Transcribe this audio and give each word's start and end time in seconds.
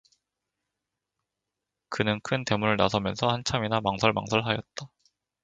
그는 1.89 2.19
큰대문을 2.21 2.75
나서면서 2.75 3.27
한참이나 3.29 3.81
망설망설 3.81 4.41
하였다. 4.43 4.89